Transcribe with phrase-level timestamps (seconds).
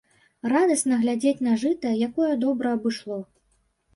[0.51, 3.21] Радасна глядзець на жыта, якое добра абышло.